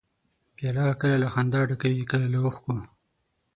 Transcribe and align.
پیاله 0.55 0.85
کله 1.01 1.17
له 1.23 1.27
خندا 1.33 1.61
ډکه 1.69 1.87
وي، 1.95 2.03
کله 2.11 2.25
له 2.33 2.39
اوښکو. 2.43 2.75